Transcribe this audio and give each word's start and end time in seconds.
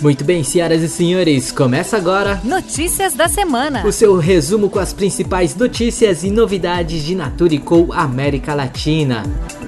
Muito 0.00 0.24
bem, 0.24 0.44
senhoras 0.44 0.80
e 0.80 0.88
senhores, 0.88 1.50
começa 1.50 1.96
agora 1.96 2.40
Notícias 2.44 3.14
da 3.14 3.26
Semana. 3.26 3.84
o 3.84 3.90
seu 3.90 4.16
resumo 4.16 4.70
com 4.70 4.78
as 4.78 4.92
principais 4.92 5.56
notícias 5.56 6.22
e 6.22 6.30
novidades 6.30 7.02
de 7.02 7.16
Natura 7.16 7.58
Co 7.58 7.88
América 7.92 8.54
Latina. 8.54 9.24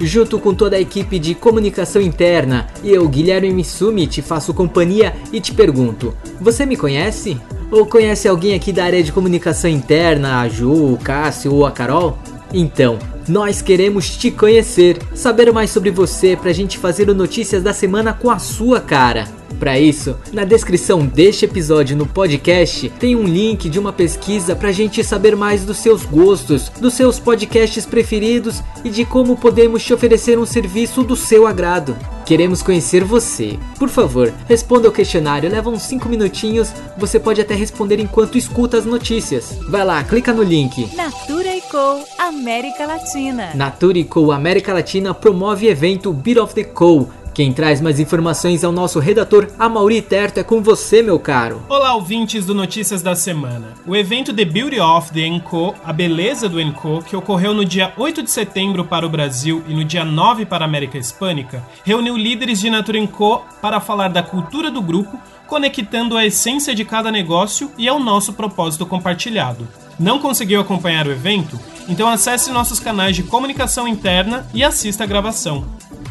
Junto 0.00 0.38
com 0.38 0.54
toda 0.54 0.76
a 0.76 0.80
equipe 0.80 1.18
de 1.18 1.34
comunicação 1.34 2.00
interna, 2.00 2.66
eu, 2.82 3.06
Guilherme 3.06 3.52
Missumi, 3.52 4.06
te 4.06 4.22
faço 4.22 4.54
companhia 4.54 5.14
e 5.30 5.40
te 5.42 5.52
pergunto: 5.52 6.16
você 6.40 6.64
me 6.64 6.76
conhece? 6.76 7.38
Ou 7.70 7.84
conhece 7.84 8.26
alguém 8.26 8.54
aqui 8.54 8.72
da 8.72 8.84
área 8.84 9.02
de 9.02 9.12
comunicação 9.12 9.68
interna, 9.68 10.40
a 10.40 10.48
Ju, 10.48 10.94
o 10.94 10.96
Cássio 10.96 11.52
ou 11.52 11.66
a 11.66 11.70
Carol? 11.70 12.18
Então, 12.50 12.98
nós 13.28 13.60
queremos 13.60 14.16
te 14.16 14.30
conhecer, 14.30 14.98
saber 15.14 15.52
mais 15.52 15.70
sobre 15.70 15.90
você 15.90 16.34
pra 16.34 16.52
gente 16.52 16.78
fazer 16.78 17.10
o 17.10 17.14
Notícias 17.14 17.62
da 17.62 17.74
Semana 17.74 18.14
com 18.14 18.30
a 18.30 18.38
sua 18.38 18.80
cara. 18.80 19.28
Para 19.58 19.78
isso, 19.78 20.16
na 20.32 20.44
descrição 20.44 21.06
deste 21.06 21.44
episódio 21.44 21.96
no 21.96 22.06
podcast 22.06 22.88
tem 22.98 23.16
um 23.16 23.24
link 23.24 23.68
de 23.68 23.78
uma 23.78 23.92
pesquisa 23.92 24.54
para 24.54 24.68
a 24.68 24.72
gente 24.72 25.02
saber 25.02 25.36
mais 25.36 25.64
dos 25.64 25.78
seus 25.78 26.04
gostos, 26.04 26.68
dos 26.80 26.94
seus 26.94 27.18
podcasts 27.18 27.86
preferidos 27.86 28.62
e 28.84 28.90
de 28.90 29.04
como 29.04 29.36
podemos 29.36 29.82
te 29.84 29.94
oferecer 29.94 30.38
um 30.38 30.46
serviço 30.46 31.02
do 31.02 31.16
seu 31.16 31.46
agrado. 31.46 31.96
Queremos 32.24 32.62
conhecer 32.62 33.04
você. 33.04 33.58
Por 33.78 33.88
favor, 33.88 34.32
responda 34.48 34.88
ao 34.88 34.92
questionário, 34.92 35.50
leva 35.50 35.68
uns 35.68 35.82
5 35.82 36.08
minutinhos, 36.08 36.72
você 36.96 37.20
pode 37.20 37.40
até 37.40 37.54
responder 37.54 38.00
enquanto 38.00 38.38
escuta 38.38 38.78
as 38.78 38.86
notícias. 38.86 39.58
Vai 39.68 39.84
lá, 39.84 40.02
clica 40.02 40.32
no 40.32 40.42
link. 40.42 40.94
Natura 40.96 41.60
Co 41.70 42.04
América 42.18 42.86
Latina. 42.86 43.50
Natura 43.54 44.02
Co 44.04 44.32
América 44.32 44.72
Latina 44.72 45.12
promove 45.12 45.68
evento 45.68 46.12
Beat 46.12 46.38
of 46.38 46.54
the 46.54 46.64
Co 46.64 47.08
quem 47.34 47.52
traz 47.52 47.80
mais 47.80 47.98
informações 47.98 48.62
é 48.62 48.68
o 48.68 48.72
nosso 48.72 49.00
redator 49.00 49.48
Amauri 49.58 50.00
Terto. 50.00 50.38
É 50.38 50.44
com 50.44 50.62
você, 50.62 51.02
meu 51.02 51.18
caro. 51.18 51.60
Olá, 51.68 51.92
ouvintes 51.94 52.46
do 52.46 52.54
Notícias 52.54 53.02
da 53.02 53.16
Semana. 53.16 53.74
O 53.84 53.96
evento 53.96 54.32
The 54.32 54.44
Beauty 54.44 54.78
of 54.78 55.12
the 55.12 55.26
Enco, 55.26 55.74
a 55.84 55.92
beleza 55.92 56.48
do 56.48 56.60
Enco, 56.60 57.02
que 57.02 57.16
ocorreu 57.16 57.52
no 57.52 57.64
dia 57.64 57.92
8 57.96 58.22
de 58.22 58.30
setembro 58.30 58.84
para 58.84 59.04
o 59.04 59.10
Brasil 59.10 59.64
e 59.66 59.74
no 59.74 59.84
dia 59.84 60.04
9 60.04 60.46
para 60.46 60.64
a 60.64 60.68
América 60.68 60.96
Hispânica, 60.96 61.66
reuniu 61.82 62.16
líderes 62.16 62.60
de 62.60 62.70
Natura 62.70 62.98
Enco 62.98 63.44
para 63.60 63.80
falar 63.80 64.08
da 64.08 64.22
cultura 64.22 64.70
do 64.70 64.80
grupo, 64.80 65.18
conectando 65.48 66.16
a 66.16 66.24
essência 66.24 66.72
de 66.72 66.84
cada 66.84 67.10
negócio 67.10 67.68
e 67.76 67.88
ao 67.88 67.98
nosso 67.98 68.32
propósito 68.32 68.86
compartilhado. 68.86 69.66
Não 69.98 70.20
conseguiu 70.20 70.60
acompanhar 70.60 71.06
o 71.06 71.12
evento? 71.12 71.58
Então 71.88 72.08
acesse 72.08 72.50
nossos 72.50 72.80
canais 72.80 73.14
de 73.14 73.22
comunicação 73.24 73.86
interna 73.86 74.46
e 74.54 74.64
assista 74.64 75.04
a 75.04 75.06
gravação. 75.06 75.64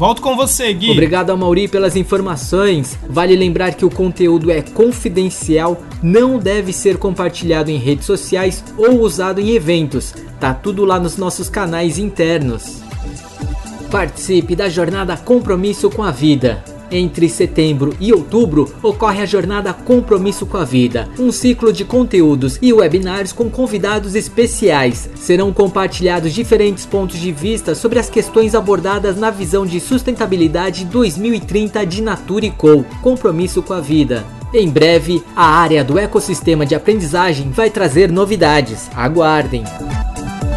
Volto 0.00 0.22
com 0.22 0.34
você, 0.34 0.72
Gui. 0.72 0.92
Obrigado, 0.92 1.36
Mauri, 1.36 1.68
pelas 1.68 1.94
informações. 1.94 2.98
Vale 3.06 3.36
lembrar 3.36 3.74
que 3.74 3.84
o 3.84 3.90
conteúdo 3.90 4.50
é 4.50 4.62
confidencial, 4.62 5.82
não 6.02 6.38
deve 6.38 6.72
ser 6.72 6.96
compartilhado 6.96 7.70
em 7.70 7.76
redes 7.76 8.06
sociais 8.06 8.64
ou 8.78 9.02
usado 9.02 9.42
em 9.42 9.50
eventos. 9.50 10.14
Tá 10.40 10.54
tudo 10.54 10.86
lá 10.86 10.98
nos 10.98 11.18
nossos 11.18 11.50
canais 11.50 11.98
internos. 11.98 12.80
Participe 13.90 14.56
da 14.56 14.70
jornada 14.70 15.18
Compromisso 15.18 15.90
com 15.90 16.02
a 16.02 16.10
Vida. 16.10 16.64
Entre 16.90 17.28
setembro 17.28 17.94
e 18.00 18.12
outubro 18.12 18.72
ocorre 18.82 19.22
a 19.22 19.26
jornada 19.26 19.72
Compromisso 19.72 20.44
com 20.44 20.56
a 20.56 20.64
Vida, 20.64 21.08
um 21.18 21.30
ciclo 21.30 21.72
de 21.72 21.84
conteúdos 21.84 22.58
e 22.60 22.72
webinars 22.72 23.32
com 23.32 23.48
convidados 23.48 24.14
especiais. 24.14 25.08
Serão 25.14 25.52
compartilhados 25.52 26.32
diferentes 26.32 26.84
pontos 26.84 27.18
de 27.18 27.30
vista 27.30 27.74
sobre 27.74 27.98
as 27.98 28.10
questões 28.10 28.54
abordadas 28.54 29.16
na 29.16 29.30
visão 29.30 29.64
de 29.64 29.78
sustentabilidade 29.80 30.84
2030 30.84 31.86
de 31.86 32.02
Natura 32.02 32.50
Co. 32.50 32.84
Compromisso 33.02 33.62
com 33.62 33.72
a 33.72 33.80
Vida. 33.80 34.24
Em 34.52 34.68
breve, 34.68 35.22
a 35.36 35.46
área 35.46 35.84
do 35.84 35.98
ecossistema 35.98 36.66
de 36.66 36.74
aprendizagem 36.74 37.50
vai 37.50 37.70
trazer 37.70 38.10
novidades. 38.10 38.90
Aguardem! 38.96 39.62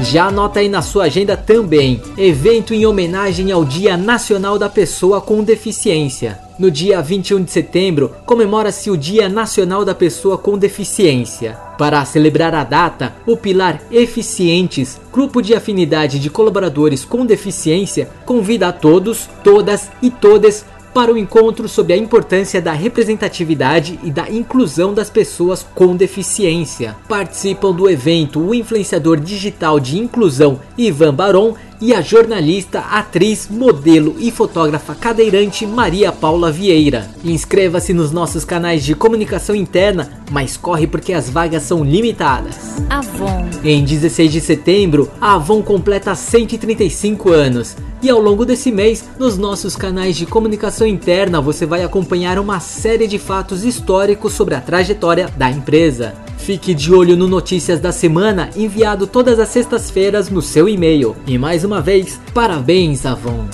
Já 0.00 0.26
anota 0.26 0.60
aí 0.60 0.68
na 0.68 0.80
sua 0.80 1.04
agenda 1.04 1.36
também, 1.36 2.00
evento 2.16 2.72
em 2.72 2.86
homenagem 2.86 3.50
ao 3.50 3.64
Dia 3.64 3.96
Nacional 3.96 4.56
da 4.56 4.68
Pessoa 4.68 5.20
com 5.20 5.42
Deficiência. 5.42 6.38
No 6.56 6.70
dia 6.70 7.02
21 7.02 7.42
de 7.42 7.50
setembro, 7.50 8.14
comemora-se 8.24 8.90
o 8.92 8.96
Dia 8.96 9.28
Nacional 9.28 9.84
da 9.84 9.96
Pessoa 9.96 10.38
com 10.38 10.56
Deficiência. 10.56 11.58
Para 11.76 12.04
celebrar 12.04 12.54
a 12.54 12.62
data, 12.62 13.12
o 13.26 13.36
Pilar 13.36 13.82
Eficientes, 13.90 15.00
grupo 15.12 15.42
de 15.42 15.54
afinidade 15.54 16.20
de 16.20 16.30
colaboradores 16.30 17.04
com 17.04 17.26
deficiência, 17.26 18.08
convida 18.24 18.68
a 18.68 18.72
todos, 18.72 19.28
todas 19.42 19.90
e 20.00 20.10
todes 20.10 20.64
para 20.92 21.12
o 21.12 21.18
encontro 21.18 21.68
sobre 21.68 21.92
a 21.92 21.96
importância 21.96 22.60
da 22.60 22.72
representatividade 22.72 23.98
e 24.02 24.10
da 24.10 24.28
inclusão 24.30 24.92
das 24.92 25.10
pessoas 25.10 25.66
com 25.74 25.96
deficiência. 25.96 26.96
Participam 27.08 27.72
do 27.72 27.88
evento 27.88 28.40
o 28.40 28.54
influenciador 28.54 29.18
digital 29.18 29.78
de 29.78 29.98
inclusão 29.98 30.60
Ivan 30.76 31.14
Baron 31.14 31.54
e 31.80 31.94
a 31.94 32.00
jornalista, 32.00 32.80
atriz, 32.80 33.48
modelo 33.48 34.16
e 34.18 34.30
fotógrafa 34.30 34.94
cadeirante 34.94 35.66
Maria 35.66 36.10
Paula 36.10 36.50
Vieira. 36.50 37.08
Inscreva-se 37.24 37.92
nos 37.92 38.10
nossos 38.10 38.44
canais 38.44 38.84
de 38.84 38.94
comunicação 38.94 39.54
interna, 39.54 40.22
mas 40.30 40.56
corre 40.56 40.86
porque 40.86 41.12
as 41.12 41.30
vagas 41.30 41.62
são 41.62 41.84
limitadas. 41.84 42.56
Avon. 42.90 43.48
Em 43.62 43.84
16 43.84 44.32
de 44.32 44.40
setembro, 44.40 45.10
a 45.20 45.34
Avon 45.34 45.62
completa 45.62 46.14
135 46.14 47.30
anos. 47.30 47.76
E 48.00 48.08
ao 48.08 48.20
longo 48.20 48.44
desse 48.44 48.70
mês, 48.70 49.04
nos 49.18 49.36
nossos 49.36 49.74
canais 49.74 50.16
de 50.16 50.24
comunicação 50.24 50.86
interna, 50.86 51.40
você 51.40 51.66
vai 51.66 51.82
acompanhar 51.82 52.38
uma 52.38 52.60
série 52.60 53.08
de 53.08 53.18
fatos 53.18 53.64
históricos 53.64 54.32
sobre 54.34 54.54
a 54.54 54.60
trajetória 54.60 55.28
da 55.36 55.50
empresa. 55.50 56.14
Fique 56.38 56.72
de 56.72 56.94
olho 56.94 57.16
no 57.16 57.28
Notícias 57.28 57.78
da 57.78 57.92
Semana, 57.92 58.48
enviado 58.56 59.06
todas 59.06 59.38
as 59.38 59.48
sextas-feiras 59.48 60.30
no 60.30 60.40
seu 60.40 60.68
e-mail. 60.68 61.14
E 61.26 61.36
mais 61.36 61.62
uma 61.62 61.82
vez, 61.82 62.18
parabéns, 62.32 63.04
Avon! 63.04 63.46